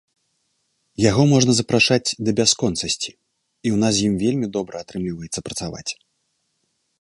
[1.09, 5.87] Яго можна запрашаць да бясконцасці, і ў нас з ім вельмі добра атрымліваецца працаваць.